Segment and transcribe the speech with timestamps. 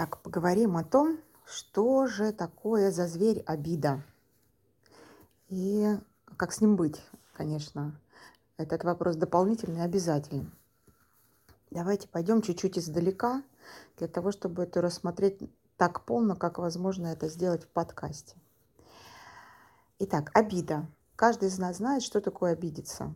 [0.00, 4.00] Итак, поговорим о том, что же такое за зверь обида.
[5.48, 5.98] И
[6.36, 7.02] как с ним быть,
[7.32, 8.00] конечно.
[8.58, 10.48] Этот вопрос дополнительный обязательный.
[11.72, 13.42] Давайте пойдем чуть-чуть издалека,
[13.96, 15.40] для того, чтобы это рассмотреть
[15.76, 18.36] так полно, как возможно это сделать в подкасте.
[19.98, 20.86] Итак, обида.
[21.16, 23.12] Каждый из нас знает, что такое обидеться.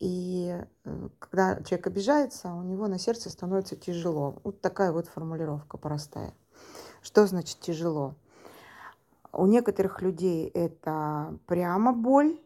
[0.00, 4.40] И э, когда человек обижается, у него на сердце становится тяжело.
[4.42, 6.34] Вот такая вот формулировка простая.
[7.02, 8.14] Что значит тяжело?
[9.32, 12.40] У некоторых людей это прямо боль,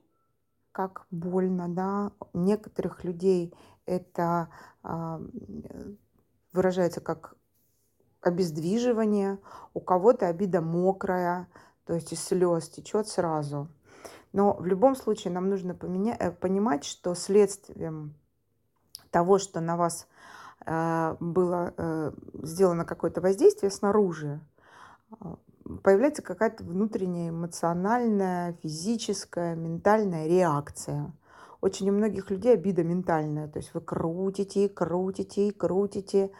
[0.73, 2.11] как больно, да.
[2.33, 3.55] У некоторых людей
[3.87, 4.49] это
[4.83, 5.21] а,
[6.53, 7.37] выражается как
[8.21, 9.39] обездвиживание,
[9.75, 11.49] у кого-то обида мокрая,
[11.87, 13.69] то есть из слез течет сразу.
[14.35, 18.17] Но в любом случае нам нужно поменять, э, понимать, что следствием
[19.13, 20.09] того, что на вас
[20.67, 22.13] э, было э,
[22.43, 24.41] сделано какое-то воздействие снаружи,
[25.85, 31.13] появляется какая-то внутренняя эмоциональная, физическая, ментальная реакция.
[31.61, 33.47] Очень у многих людей обида ментальная.
[33.47, 36.33] То есть вы крутите крутите крутите,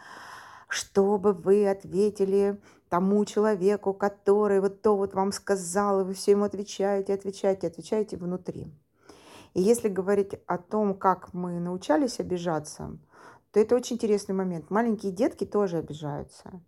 [0.67, 6.45] чтобы вы ответили тому человеку, который вот то вот вам сказал, и вы все ему
[6.45, 8.67] отвечаете, отвечаете, отвечаете внутри.
[9.53, 12.97] И если говорить о том, как мы научались обижаться,
[13.51, 14.69] то это очень интересный момент.
[14.69, 16.61] Маленькие детки тоже обижаются.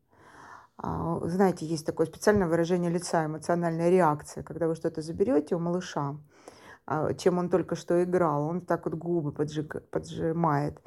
[0.78, 6.16] А, знаете, есть такое специальное выражение лица, эмоциональная реакция, когда вы что-то заберете у малыша,
[6.86, 10.80] а, чем он только что играл, он так вот губы поджиг, поджимает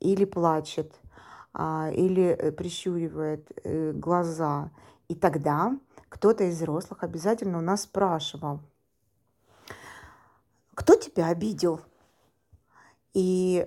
[0.00, 0.92] или плачет,
[1.58, 4.70] или э, прищуривает э, глаза.
[5.08, 8.60] И тогда кто-то из взрослых обязательно у нас спрашивал,
[10.74, 11.80] кто тебя обидел?
[13.14, 13.66] И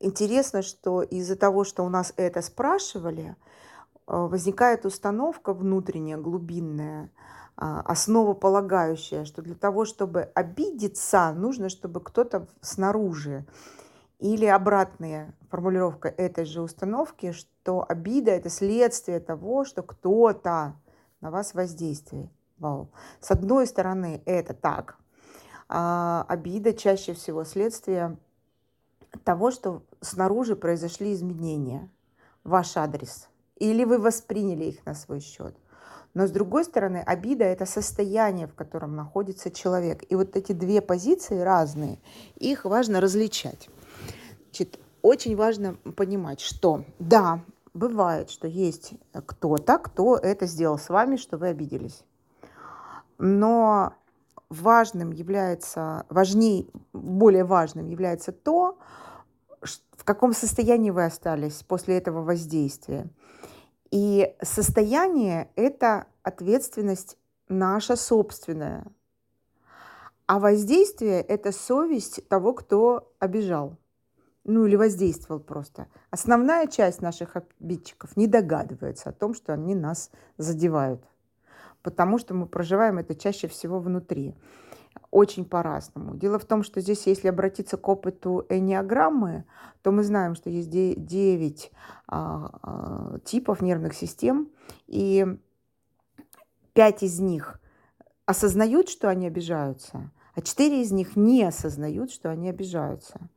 [0.00, 3.36] интересно, что из-за того, что у нас это спрашивали, э,
[4.06, 7.10] возникает установка внутренняя, глубинная,
[7.60, 13.44] а, основополагающая, что для того, чтобы обидеться, нужно, чтобы кто-то снаружи
[14.18, 20.74] или обратная формулировка этой же установки, что обида– это следствие того, что кто-то
[21.20, 22.90] на вас воздействовал.
[23.20, 24.98] С одной стороны, это так.
[25.68, 28.16] А обида чаще всего следствие
[29.24, 31.88] того, что снаружи произошли изменения
[32.44, 33.28] в ваш адрес.
[33.56, 35.54] Или вы восприняли их на свой счет.
[36.14, 40.04] Но с другой стороны, обида– это состояние, в котором находится человек.
[40.08, 41.98] И вот эти две позиции разные,
[42.36, 43.68] их важно различать.
[44.48, 47.44] Значит, очень важно понимать, что да,
[47.74, 52.02] бывает, что есть кто-то, кто это сделал с вами, что вы обиделись.
[53.18, 53.92] Но
[54.48, 58.78] важным является, важнее, более важным является то,
[59.60, 63.06] в каком состоянии вы остались после этого воздействия.
[63.90, 68.86] И состояние– это ответственность наша собственная.
[70.26, 73.76] А воздействие– это совесть того, кто обижал
[74.48, 75.88] ну или воздействовал просто.
[76.10, 81.04] Основная часть наших обидчиков не догадывается о том, что они нас задевают,
[81.82, 84.34] потому что мы проживаем это чаще всего внутри.
[85.10, 86.16] Очень по-разному.
[86.16, 89.44] Дело в том, что здесь, если обратиться к опыту энеограммы,
[89.82, 91.70] то мы знаем, что есть 9
[92.08, 94.48] а, а, типов нервных систем,
[94.86, 95.26] и
[96.72, 97.60] 5 из них
[98.24, 103.28] осознают, что они обижаются, а 4 из них не осознают, что они обижаются.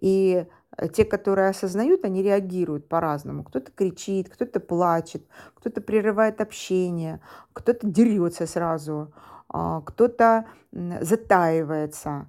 [0.00, 0.46] И
[0.76, 3.44] э, те, которые осознают, они реагируют по-разному.
[3.44, 7.20] Кто-то кричит, кто-то плачет, кто-то прерывает общение,
[7.52, 9.12] кто-то дерется сразу,
[9.48, 12.28] а, кто-то затаивается.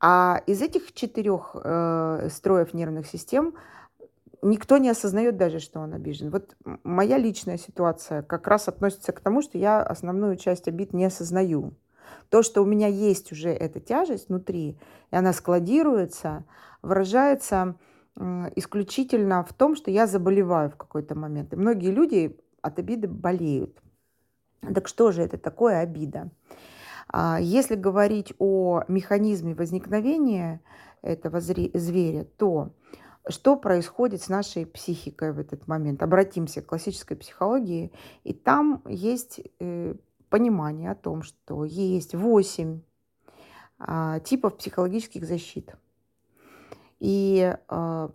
[0.00, 3.54] А из этих четырех э, строев нервных систем
[4.42, 6.30] никто не осознает даже, что он обижен.
[6.30, 11.06] Вот моя личная ситуация как раз относится к тому, что я основную часть обид не
[11.06, 11.72] осознаю.
[12.28, 14.78] То, что у меня есть уже эта тяжесть внутри,
[15.10, 16.44] и она складируется,
[16.82, 17.76] выражается
[18.54, 21.52] исключительно в том, что я заболеваю в какой-то момент.
[21.52, 23.80] И многие люди от обиды болеют.
[24.60, 26.30] Так что же это такое обида?
[27.08, 30.60] А, если говорить о механизме возникновения
[31.02, 32.70] этого зверя, то
[33.28, 36.02] что происходит с нашей психикой в этот момент?
[36.02, 37.92] Обратимся к классической психологии,
[38.22, 39.94] и там есть э,
[40.34, 42.80] понимание о том, что есть 8
[43.78, 45.76] а, типов психологических защит.
[46.98, 48.08] И э,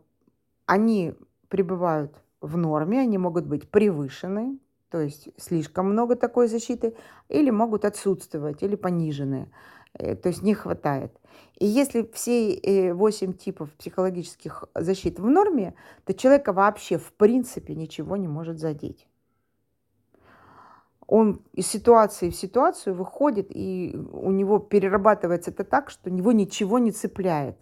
[0.65, 1.13] они
[1.47, 6.93] пребывают в норме, они могут быть превышены, то есть слишком много такой защиты,
[7.29, 9.49] или могут отсутствовать, или понижены,
[9.93, 11.17] э, то есть не хватает.
[11.57, 15.73] И если все 8 типов психологических защит в норме,
[16.03, 19.07] то человека вообще в принципе ничего не может задеть.
[21.09, 26.77] Он из ситуации в ситуацию выходит, и у него перерабатывается это так, что него ничего
[26.77, 27.57] не цепляет.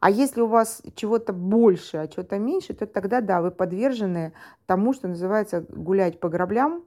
[0.00, 4.32] А если у вас чего-то больше, а чего-то меньше, то тогда, да, вы подвержены
[4.66, 6.84] тому, что называется гулять по граблям,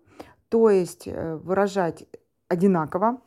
[0.49, 2.05] то есть э, выражать
[2.47, 3.21] одинаково,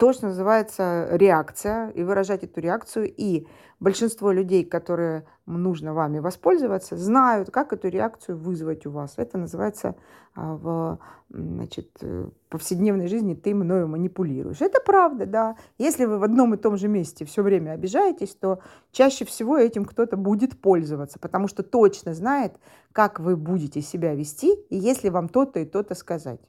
[0.00, 3.12] то, что называется реакция, и выражать эту реакцию.
[3.14, 3.46] И
[3.80, 9.14] большинство людей, которые нужно вами воспользоваться, знают, как эту реакцию вызвать у вас.
[9.18, 9.96] Это называется
[10.34, 10.98] а, в
[11.28, 12.02] значит,
[12.48, 14.62] повседневной жизни «ты мною манипулируешь».
[14.62, 15.56] Это правда, да.
[15.76, 18.60] Если вы в одном и том же месте все время обижаетесь, то
[18.92, 22.54] чаще всего этим кто-то будет пользоваться, потому что точно знает,
[22.92, 26.40] как вы будете себя вести, и если вам то-то и то-то сказать.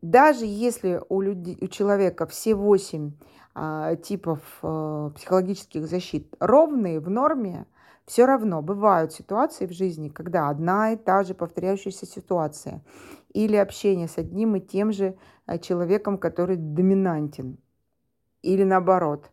[0.00, 3.12] Даже если у, людей, у человека все восемь
[3.54, 7.66] а, типов а, психологических защит ровные, в норме,
[8.06, 12.82] все равно бывают ситуации в жизни, когда одна и та же повторяющаяся ситуация
[13.34, 15.16] или общение с одним и тем же
[15.46, 17.58] а, человеком, который доминантен,
[18.42, 19.30] или наоборот.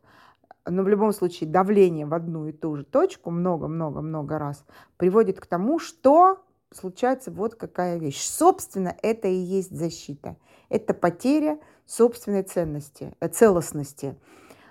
[0.68, 4.65] Но в любом случае давление в одну и ту же точку много-много-много раз
[4.97, 8.21] приводит к тому, что случается вот какая вещь.
[8.21, 10.35] Собственно, это и есть защита–
[10.69, 14.15] это потеря собственной ценности, э, целостности.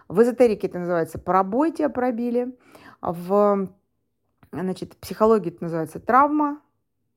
[0.08, 2.56] В эзотерике это называется «пробойте, пробили».
[3.00, 3.68] В
[4.52, 6.60] значит, психологии это называется травма,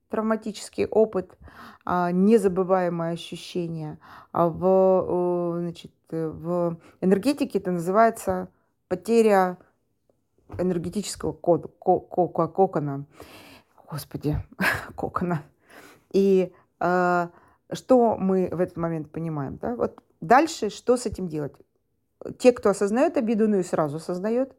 [0.09, 1.37] травматический опыт,
[1.85, 3.99] а, незабываемое ощущение.
[4.31, 8.49] А в, значит, в энергетике это называется
[8.87, 9.57] потеря
[10.57, 13.05] энергетического кода, кокона.
[13.89, 14.37] Господи,
[14.95, 15.43] кокона.
[16.11, 17.27] И э,
[17.71, 19.57] что мы в этот момент понимаем?
[19.57, 19.75] Да?
[19.75, 21.53] Вот дальше что с этим делать?
[22.39, 24.55] Те, кто осознает обиду, ну и сразу осознает.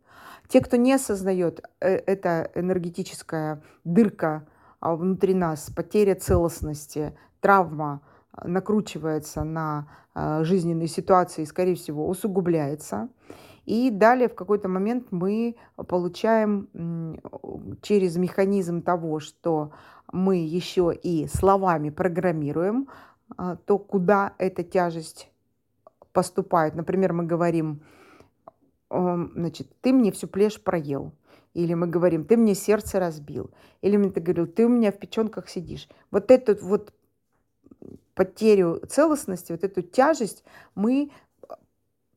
[0.48, 4.46] Те, кто не осознает, э, это энергетическая дырка
[4.80, 8.00] а, внутри нас, потеря целостности, травма
[8.32, 13.08] а, накручивается на а, жизненные ситуации и, скорее всего, усугубляется.
[13.68, 17.20] И далее в какой-то момент мы получаем
[17.82, 19.72] через механизм того, что
[20.10, 22.88] мы еще и словами программируем,
[23.36, 25.30] а, то куда эта тяжесть
[26.14, 26.76] поступает.
[26.76, 27.82] Например, мы говорим,
[28.88, 31.12] значит, ты мне всю плешь проел.
[31.52, 33.50] Или мы говорим, ты мне сердце разбил.
[33.82, 35.90] Или мне ты говорил, ты у меня в печенках сидишь.
[36.10, 36.94] Вот эту вот
[38.14, 40.42] потерю целостности, вот эту тяжесть
[40.74, 41.10] мы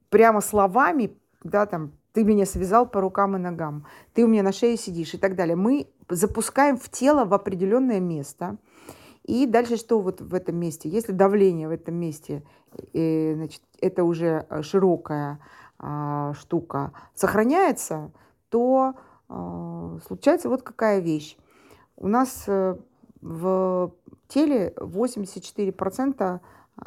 [0.09, 4.52] прямо словами, да, там, ты меня связал по рукам и ногам, ты у меня на
[4.52, 5.56] шее сидишь и так далее.
[5.56, 8.58] Мы запускаем в тело в определенное место.
[9.24, 10.90] И дальше что вот в этом месте?
[10.90, 12.44] Если давление в этом месте,
[12.94, 15.40] э, значит, это уже широкая
[15.80, 18.12] э, штука, сохраняется,
[18.50, 18.96] то
[19.30, 21.38] э, случается вот какая вещь.
[21.96, 22.76] У нас э,
[23.22, 23.94] в
[24.28, 26.40] теле 84%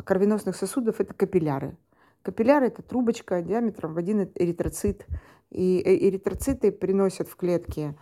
[0.04, 1.76] кровеносных сосудов это капилляры.
[2.24, 5.06] Капилляры– это трубочка диаметром в один эритроцит.
[5.50, 7.94] И э, эритроциты приносят в клетки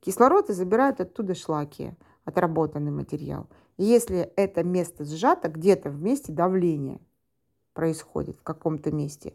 [0.00, 1.94] кислород и забирают оттуда шлаки,
[2.26, 3.48] отработанный материал.
[3.78, 7.00] И если это место сжато, где-то в месте давление
[7.72, 9.32] происходит в каком-то месте,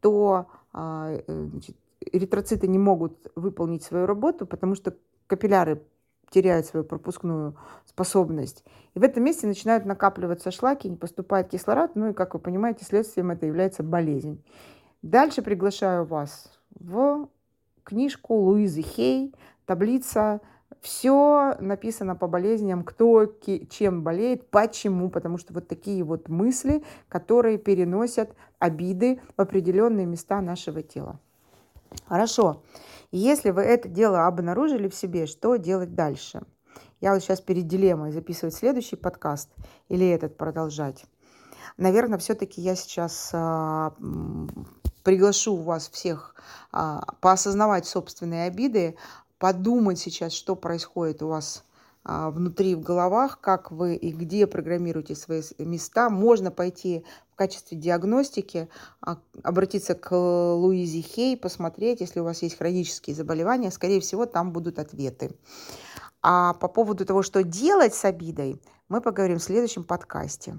[0.00, 4.96] то а, э, значит, эритроциты не могут выполнить свою работу, потому что
[5.26, 5.82] капилляры
[6.30, 7.56] теряют свою пропускную
[7.86, 8.64] способность.
[8.94, 12.84] И в этом месте начинают накапливаться шлаки, не поступает кислород, ну и, как вы понимаете,
[12.84, 14.42] следствием это является болезнь.
[15.02, 17.28] Дальше приглашаю вас в
[17.82, 19.34] книжку Луизы Хей,
[19.66, 20.40] таблица
[20.80, 23.26] все написано по болезням, кто
[23.70, 30.42] чем болеет, почему, потому что вот такие вот мысли, которые переносят обиды в определенные места
[30.42, 31.18] нашего тела.
[32.06, 32.62] Хорошо.
[33.10, 36.42] Если вы это дело обнаружили в себе, что делать дальше?
[37.00, 39.50] Я вот сейчас перед дилеммой записывать следующий подкаст
[39.88, 41.04] или этот продолжать.
[41.76, 43.94] Наверное, все-таки я сейчас а,
[45.02, 46.34] приглашу вас всех
[46.72, 48.96] а, поосознавать собственные обиды,
[49.38, 51.64] подумать сейчас, что происходит у вас
[52.04, 56.10] внутри в головах, как вы и где программируете свои места.
[56.10, 58.68] Можно пойти в качестве диагностики,
[59.00, 64.52] а, обратиться к Луизе Хей, посмотреть, если у вас есть хронические заболевания, скорее всего, там
[64.52, 65.34] будут ответы.
[66.22, 70.58] А по поводу того, что делать с обидой, мы поговорим в следующем подкасте.